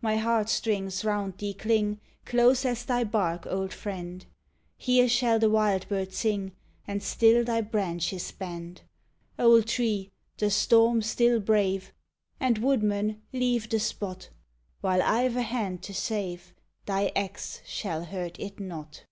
My 0.00 0.18
heart 0.18 0.48
strings 0.48 1.04
round 1.04 1.36
thee 1.38 1.52
cling, 1.52 1.98
Close 2.24 2.64
as 2.64 2.84
thy 2.84 3.02
bark, 3.02 3.44
old 3.44 3.74
friend! 3.74 4.22
ABOUT 4.22 4.26
CHILDREN. 4.28 4.32
Here 4.76 5.08
shall 5.08 5.38
the 5.40 5.50
wild 5.50 5.88
bird 5.88 6.12
sing, 6.12 6.52
Aud 6.88 7.02
still 7.02 7.42
thy 7.42 7.62
branches 7.62 8.30
beud. 8.30 8.82
Old 9.36 9.66
tree! 9.66 10.12
the 10.36 10.50
storm 10.52 11.02
still 11.02 11.40
brave! 11.40 11.92
And, 12.38 12.58
woodman, 12.58 13.20
leave 13.32 13.68
the 13.68 13.80
spot; 13.80 14.28
While 14.80 15.02
I 15.02 15.28
've 15.28 15.34
a 15.36 15.42
hand 15.42 15.82
to 15.82 15.92
save. 15.92 16.54
Thy 16.86 17.10
axe 17.16 17.60
shall 17.66 18.04
hurt 18.04 18.38
it 18.38 18.60
not. 18.60 19.06